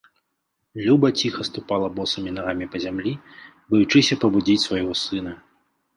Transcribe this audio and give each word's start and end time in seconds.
Люба 0.85 1.11
ціха 1.23 1.41
ступала 1.49 1.87
босымі 1.99 2.33
нагамі 2.37 2.65
па 2.77 2.81
зямлі, 2.85 3.13
баючыся 3.75 4.19
пабудзіць 4.25 4.61
свайго 4.69 4.93
сына. 5.07 5.41